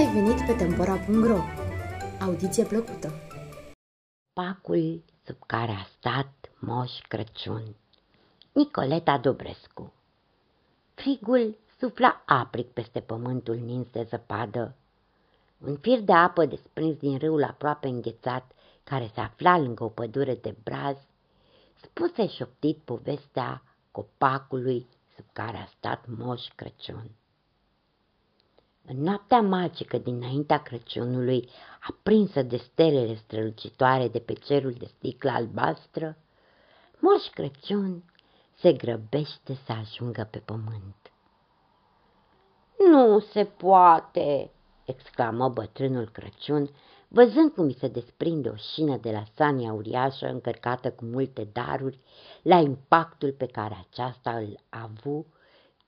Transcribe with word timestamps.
ai 0.00 0.12
venit 0.12 0.46
pe 0.46 0.52
Tempora.ro! 0.52 1.38
Audiție 2.20 2.64
plăcută! 2.64 3.12
Pacul 4.32 5.02
sub 5.24 5.36
care 5.46 5.70
a 5.70 5.84
stat 5.98 6.50
Moș 6.58 6.90
Crăciun 7.08 7.62
Nicoleta 8.52 9.18
Dobrescu 9.18 9.92
Frigul 10.94 11.56
sufla 11.78 12.22
apric 12.26 12.66
peste 12.66 13.00
pământul 13.00 13.56
nins 13.56 13.86
de 13.90 14.02
zăpadă. 14.02 14.74
Un 15.58 15.76
fir 15.76 16.00
de 16.00 16.12
apă 16.12 16.46
desprins 16.46 16.96
din 16.96 17.18
râul 17.18 17.44
aproape 17.44 17.88
înghețat, 17.88 18.52
care 18.84 19.10
se 19.14 19.20
afla 19.20 19.58
lângă 19.58 19.84
o 19.84 19.88
pădure 19.88 20.34
de 20.34 20.54
braz, 20.62 20.96
spuse 21.82 22.26
șoptit 22.26 22.78
povestea 22.84 23.62
copacului 23.90 24.86
sub 25.14 25.24
care 25.32 25.56
a 25.56 25.66
stat 25.66 26.04
Moș 26.06 26.46
Crăciun. 26.54 27.10
În 28.92 29.02
noaptea 29.02 29.40
magică 29.40 29.98
dinaintea 29.98 30.62
Crăciunului, 30.62 31.48
aprinsă 31.88 32.42
de 32.42 32.56
stelele 32.56 33.14
strălucitoare 33.14 34.08
de 34.08 34.18
pe 34.18 34.32
cerul 34.32 34.72
de 34.72 34.86
sticlă 34.96 35.30
albastră, 35.30 36.16
Moș 36.98 37.26
Crăciun 37.34 38.04
se 38.58 38.72
grăbește 38.72 39.58
să 39.64 39.72
ajungă 39.72 40.28
pe 40.30 40.38
pământ. 40.38 41.12
Nu 42.90 43.18
se 43.18 43.44
poate!" 43.44 44.50
exclamă 44.84 45.48
bătrânul 45.48 46.08
Crăciun, 46.08 46.70
văzând 47.08 47.50
cum 47.50 47.64
îi 47.64 47.76
se 47.78 47.88
desprinde 47.88 48.48
o 48.48 48.56
șină 48.56 48.96
de 48.96 49.10
la 49.10 49.22
sania 49.34 49.72
uriașă 49.72 50.26
încărcată 50.26 50.90
cu 50.90 51.04
multe 51.04 51.48
daruri, 51.52 51.98
la 52.42 52.56
impactul 52.56 53.32
pe 53.32 53.46
care 53.46 53.86
aceasta 53.88 54.30
îl 54.30 54.58
a 54.68 54.82
avut 54.82 55.26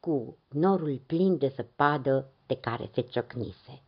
cu 0.00 0.36
norul 0.48 1.00
plin 1.06 1.38
de 1.38 1.52
zăpadă 1.56 2.32
de 2.52 2.60
care 2.60 2.90
se 2.94 3.00
ciocnise. 3.00 3.82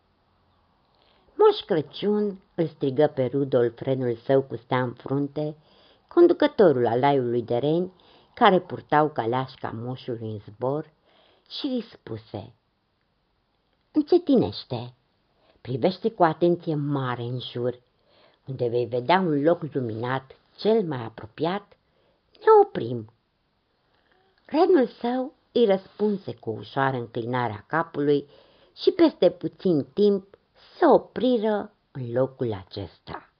Moș 1.34 1.60
Crăciun 1.66 2.40
îl 2.54 2.66
strigă 2.66 3.06
pe 3.14 3.26
Rudolf, 3.26 3.76
frenul 3.76 4.16
său 4.16 4.42
cu 4.42 4.56
stea 4.56 4.82
în 4.82 4.92
frunte, 4.92 5.56
conducătorul 6.08 6.86
alaiului 6.86 7.42
de 7.42 7.56
reni, 7.56 7.92
care 8.34 8.60
purtau 8.60 9.10
caleașca 9.10 9.70
moșului 9.74 10.30
în 10.30 10.38
zbor, 10.38 10.92
și 11.48 11.66
îi 11.66 11.84
spuse, 11.92 12.54
Încetinește, 13.92 14.94
privește 15.60 16.10
cu 16.10 16.22
atenție 16.22 16.74
mare 16.74 17.22
în 17.22 17.38
jur, 17.38 17.80
unde 18.46 18.68
vei 18.68 18.86
vedea 18.86 19.18
un 19.18 19.42
loc 19.42 19.62
luminat 19.72 20.36
cel 20.56 20.82
mai 20.82 21.04
apropiat, 21.04 21.76
ne 22.32 22.66
oprim. 22.66 23.12
Renul 24.46 24.86
său 24.86 25.32
îi 25.52 25.64
răspunse 25.64 26.34
cu 26.34 26.50
ușoară 26.50 26.96
înclinarea 26.96 27.64
capului 27.68 28.28
și 28.76 28.90
peste 28.90 29.30
puțin 29.30 29.86
timp 29.92 30.38
se 30.78 30.86
opriră 30.86 31.72
în 31.90 32.12
locul 32.12 32.52
acesta, 32.52 33.32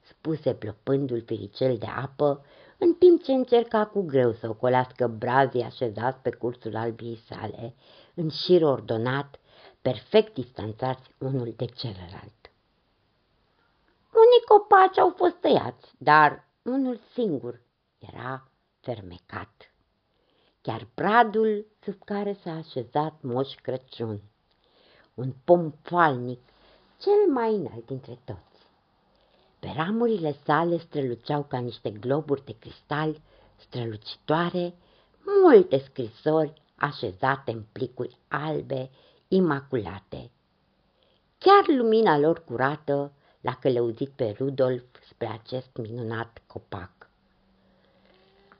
spuse 0.00 0.54
plopându-l 0.54 1.22
firicel 1.22 1.76
de 1.78 1.86
apă, 1.86 2.44
în 2.78 2.94
timp 2.94 3.22
ce 3.22 3.32
încerca 3.32 3.86
cu 3.86 4.02
greu 4.02 4.32
să 4.32 4.48
ocolească 4.48 5.06
brazii 5.06 5.62
așezați 5.62 6.18
pe 6.18 6.30
cursul 6.30 6.76
albii 6.76 7.22
sale, 7.28 7.74
în 8.14 8.28
șir 8.28 8.62
ordonat, 8.62 9.38
perfect 9.82 10.34
distanțați 10.34 11.10
unul 11.18 11.54
de 11.56 11.64
celălalt. 11.64 12.50
Unii 14.12 14.44
copaci 14.46 14.98
au 14.98 15.12
fost 15.16 15.34
tăiați, 15.34 15.94
dar 15.98 16.48
unul 16.62 17.00
singur 17.12 17.60
era 17.98 18.48
fermecat. 18.80 19.74
Chiar 20.60 20.88
bradul 20.94 21.66
sub 21.82 22.04
care 22.04 22.32
s-a 22.32 22.52
așezat 22.52 23.22
Moș 23.22 23.54
Crăciun, 23.54 24.20
un 25.16 25.32
pom 25.44 25.72
falnic, 25.82 26.40
cel 26.98 27.32
mai 27.32 27.54
înalt 27.54 27.86
dintre 27.86 28.18
toți. 28.24 28.66
Pe 29.58 29.72
ramurile 29.76 30.36
sale 30.44 30.78
străluceau 30.78 31.42
ca 31.42 31.58
niște 31.58 31.90
globuri 31.90 32.44
de 32.44 32.56
cristal 32.58 33.20
strălucitoare 33.56 34.74
multe 35.42 35.78
scrisori 35.78 36.62
așezate 36.74 37.50
în 37.50 37.62
plicuri 37.72 38.16
albe 38.28 38.90
imaculate. 39.28 40.30
Chiar 41.38 41.66
lumina 41.66 42.18
lor 42.18 42.44
curată 42.44 43.12
l-a 43.40 43.54
călăuzit 43.54 44.08
pe 44.08 44.34
Rudolf 44.38 44.84
spre 45.08 45.26
acest 45.26 45.76
minunat 45.76 46.42
copac. 46.46 46.90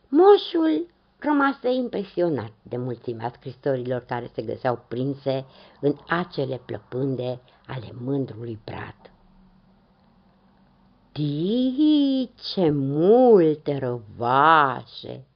Moșul 0.08 0.86
rămase 1.18 1.72
impresionat 1.72 2.52
de 2.62 2.76
mulțimea 2.76 3.32
scrisorilor 3.34 4.00
care 4.00 4.30
se 4.34 4.42
găseau 4.42 4.84
prinse 4.88 5.44
în 5.80 5.96
acele 6.08 6.60
plăpânde 6.64 7.40
ale 7.66 7.92
mândrului 8.00 8.58
brad. 8.64 9.10
Tii, 11.12 12.32
ce 12.52 12.70
multe 12.70 13.78
răvașe! 13.78 15.26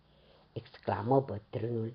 exclamă 0.53 1.25
bătrânul. 1.27 1.95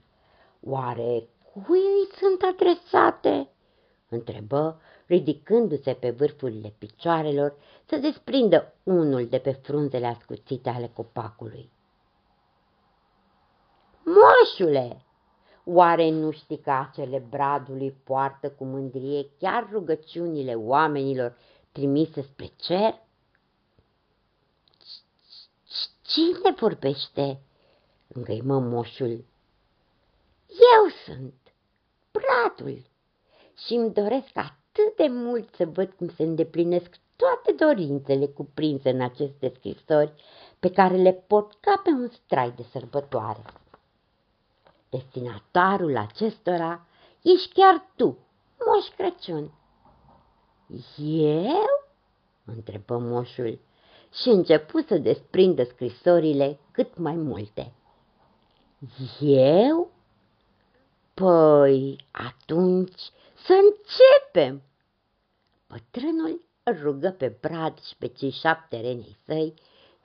Oare 0.61 1.27
Cui 1.53 1.79
îi 1.79 2.17
sunt 2.17 2.41
adresate? 2.41 3.49
întrebă, 4.09 4.81
ridicându-se 5.05 5.93
pe 5.93 6.11
vârfurile 6.11 6.73
picioarelor 6.77 7.55
să 7.85 7.97
desprindă 7.97 8.73
unul 8.83 9.27
de 9.27 9.37
pe 9.37 9.51
frunzele 9.51 10.05
ascuțite 10.05 10.69
ale 10.69 10.91
copacului. 10.93 11.71
Moșule, 14.05 15.05
oare 15.63 16.09
nu 16.09 16.31
știi 16.31 16.59
că 16.59 16.71
acele 16.71 17.25
bradului 17.29 17.91
poartă 17.91 18.49
cu 18.49 18.65
mândrie 18.65 19.29
chiar 19.39 19.67
rugăciunile 19.71 20.55
oamenilor 20.55 21.37
trimise 21.71 22.21
spre 22.21 22.51
cer? 22.55 23.01
Cine 26.01 26.55
vorbește? 26.59 27.41
îngăimă 28.07 28.59
moșul. 28.59 29.25
Eu 30.47 30.89
sunt 31.05 31.53
bradul 32.11 32.81
și 33.65 33.73
îmi 33.73 33.93
doresc 33.93 34.31
atât 34.33 34.95
de 34.95 35.07
mult 35.07 35.55
să 35.55 35.65
văd 35.65 35.91
cum 35.91 36.09
se 36.09 36.23
îndeplinesc 36.23 36.99
toate 37.15 37.51
dorințele 37.65 38.25
cuprinse 38.25 38.89
în 38.89 39.01
aceste 39.01 39.53
scrisori 39.55 40.13
pe 40.59 40.71
care 40.71 40.95
le 40.95 41.13
pot 41.13 41.53
ca 41.59 41.81
pe 41.83 41.89
un 41.89 42.09
strai 42.09 42.51
de 42.51 42.63
sărbătoare. 42.71 43.43
Destinatarul 44.95 45.97
acestora 45.97 46.85
ești 47.21 47.53
chiar 47.53 47.85
tu, 47.95 48.17
Moș 48.65 48.87
Crăciun. 48.95 49.51
Eu? 51.07 51.85
întrebă 52.45 52.97
moșul 52.97 53.59
și 54.13 54.29
începu 54.29 54.79
să 54.87 54.97
desprindă 54.97 55.63
scrisorile 55.63 56.59
cât 56.71 56.97
mai 56.97 57.15
multe. 57.15 57.73
Eu? 59.19 59.91
Păi, 61.13 62.05
atunci 62.11 63.01
să 63.45 63.53
începem! 63.53 64.61
Bătrânul 65.67 66.41
îl 66.63 66.79
rugă 66.81 67.09
pe 67.09 67.37
Brad 67.41 67.79
și 67.79 67.95
pe 67.97 68.07
cei 68.07 68.31
șapte 68.31 68.75
renei 68.81 69.17
săi 69.25 69.53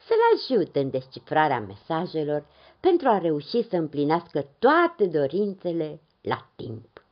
să-l 0.06 0.19
ajute 0.34 0.81
în 0.81 0.91
descifrarea 0.91 1.61
mesajelor 1.61 2.47
pentru 2.81 3.09
a 3.09 3.19
reuși 3.19 3.69
să 3.69 3.77
împlinească 3.77 4.47
toate 4.59 5.06
dorințele 5.06 6.00
la 6.21 6.49
timp. 6.56 7.05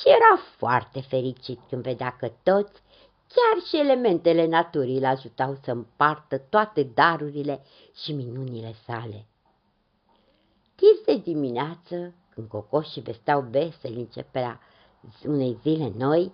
Și 0.00 0.08
era 0.08 0.42
foarte 0.56 1.00
fericit 1.00 1.60
când 1.68 1.82
vedea 1.82 2.16
că 2.18 2.32
toți, 2.42 2.82
chiar 3.28 3.62
și 3.66 3.78
elementele 3.78 4.46
naturii, 4.46 4.96
îl 4.96 5.04
ajutau 5.04 5.58
să 5.64 5.70
împartă 5.70 6.38
toate 6.38 6.82
darurile 6.82 7.62
și 7.94 8.12
minunile 8.12 8.74
sale. 8.86 9.26
Tis 10.74 11.04
de 11.04 11.16
dimineață, 11.16 12.14
când 12.34 12.48
cocoșii 12.48 13.02
vesteau 13.02 13.40
veseli 13.40 13.98
începerea 13.98 14.60
unei 15.24 15.58
zile 15.62 15.92
noi, 15.96 16.32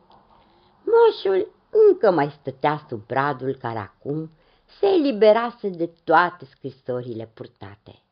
moșul 0.85 1.49
încă 1.89 2.11
mai 2.11 2.37
stătea 2.41 2.87
sub 2.89 3.07
bradul 3.07 3.55
care 3.55 3.79
acum 3.79 4.31
se 4.79 4.87
eliberase 4.87 5.69
de 5.69 5.91
toate 6.05 6.45
scrisorile 6.45 7.27
purtate. 7.35 8.03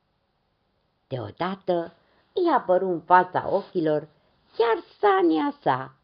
Deodată 1.08 1.92
îi 2.32 2.52
apăru 2.56 2.88
în 2.88 3.00
fața 3.00 3.48
ochilor 3.48 4.08
chiar 4.56 4.82
sania 5.00 5.54
sa, 5.62 5.94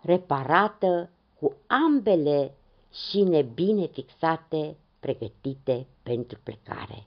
reparată 0.00 1.10
cu 1.40 1.56
ambele 1.66 2.54
șine 2.92 3.42
bine 3.42 3.86
fixate, 3.86 4.76
pregătite 5.00 5.86
pentru 6.02 6.38
plecare. 6.42 7.06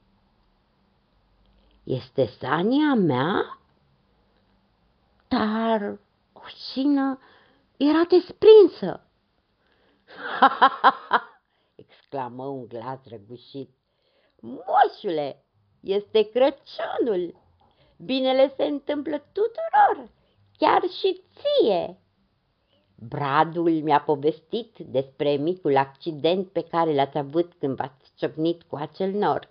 Este 1.84 2.26
sania 2.26 2.94
mea? 2.94 3.58
Dar 5.28 5.98
o 6.32 6.40
șină 6.72 7.18
era 7.76 8.04
desprinsă. 8.08 9.00
Ha, 10.38 10.48
ha, 10.48 10.78
ha, 10.82 11.06
ha! 11.08 11.33
Exclamă 12.14 12.44
un 12.44 12.68
glas 12.68 12.98
răgușit. 13.08 13.70
Moșule, 14.40 15.44
este 15.80 16.22
Crăciunul! 16.22 17.42
Binele 17.96 18.54
se 18.56 18.64
întâmplă 18.64 19.18
tuturor, 19.18 20.10
chiar 20.56 20.80
și 20.80 21.22
ție! 21.34 21.98
Bradul 23.08 23.70
mi-a 23.70 24.00
povestit 24.00 24.78
despre 24.78 25.36
micul 25.36 25.76
accident 25.76 26.48
pe 26.48 26.62
care 26.62 26.94
l-ați 26.94 27.18
avut 27.18 27.52
când 27.58 27.76
v-ați 27.76 28.12
ciocnit 28.16 28.62
cu 28.62 28.76
acel 28.76 29.10
nor. 29.10 29.50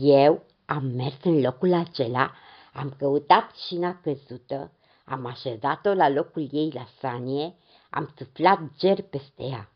Eu 0.00 0.42
am 0.66 0.84
mers 0.84 1.24
în 1.24 1.40
locul 1.40 1.74
acela, 1.74 2.32
am 2.72 2.94
căutat 2.98 3.50
șina 3.66 4.00
căzută, 4.02 4.72
am 5.04 5.26
așezat-o 5.26 5.92
la 5.92 6.08
locul 6.08 6.48
ei 6.50 6.70
la 6.74 6.86
sanie, 7.00 7.54
am 7.90 8.14
suflat 8.16 8.60
ger 8.78 9.02
peste 9.02 9.42
ea. 9.42 9.70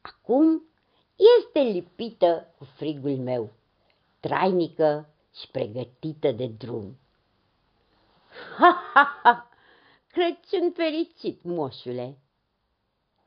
Acum 0.00 0.62
este 1.42 1.60
lipită 1.60 2.54
cu 2.58 2.64
frigul 2.64 3.16
meu, 3.16 3.50
trainică 4.20 5.08
și 5.34 5.48
pregătită 5.50 6.32
de 6.32 6.46
drum. 6.46 6.98
Ha, 8.56 8.90
ha, 8.94 9.20
ha! 9.22 9.48
Crăciun 10.06 10.72
fericit, 10.72 11.42
moșule, 11.42 12.18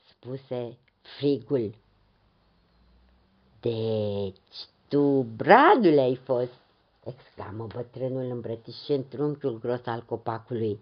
spuse 0.09 0.77
frigul. 1.17 1.75
Deci 3.59 4.67
tu, 4.87 5.21
bradule, 5.21 6.01
ai 6.01 6.15
fost, 6.15 6.53
exclamă 7.03 7.67
bătrânul 7.67 8.31
îmbrățișând 8.31 9.05
trunchiul 9.05 9.59
gros 9.59 9.85
al 9.85 10.03
copacului. 10.03 10.79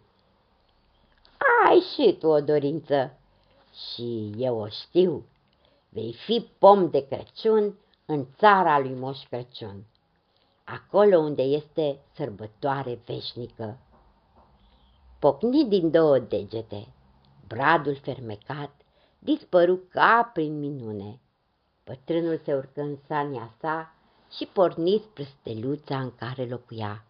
Ai 1.65 1.79
și 1.79 2.15
tu 2.19 2.27
o 2.27 2.41
dorință 2.41 3.17
și 3.71 4.31
eu 4.38 4.57
o 4.57 4.67
știu. 4.67 5.25
Vei 5.93 6.13
fi 6.13 6.49
pom 6.59 6.89
de 6.89 7.07
Crăciun 7.07 7.77
în 8.05 8.27
țara 8.38 8.79
lui 8.79 8.93
Moș 8.93 9.19
Crăciun, 9.29 9.85
acolo 10.63 11.17
unde 11.17 11.41
este 11.41 11.99
sărbătoare 12.13 12.99
veșnică 13.05 13.79
pocni 15.21 15.65
din 15.65 15.91
două 15.91 16.19
degete. 16.19 16.88
Bradul 17.47 17.95
fermecat 17.95 18.71
dispăru 19.19 19.81
ca 19.89 20.29
prin 20.33 20.59
minune. 20.59 21.19
Bătrânul 21.85 22.41
se 22.43 22.53
urcă 22.53 22.81
în 22.81 22.97
sania 23.07 23.53
sa 23.59 23.95
și 24.38 24.45
porni 24.45 25.03
spre 25.09 25.23
steluța 25.23 25.99
în 25.99 26.15
care 26.15 26.45
locuia. 26.45 27.05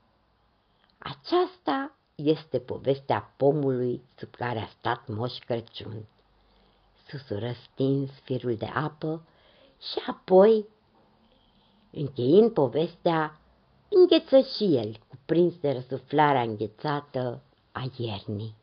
Aceasta 0.98 1.96
este 2.16 2.60
povestea 2.60 3.34
pomului 3.38 4.02
sub 4.18 4.36
care 4.36 4.60
a 4.60 4.68
stat 4.68 5.08
Moș 5.08 5.38
Crăciun. 5.38 6.06
Susură 7.12 7.52
stins 7.72 8.10
firul 8.24 8.56
de 8.56 8.66
apă 8.66 9.28
și 9.80 10.00
apoi, 10.08 10.66
încheind 11.92 12.52
povestea, 12.52 13.40
îngheță 13.90 14.40
și 14.40 14.76
el, 14.76 15.00
cuprins 15.08 15.58
de 15.60 15.72
răsuflarea 15.72 16.42
înghețată 16.42 17.44
a 17.72 17.92
iernii. 17.98 18.56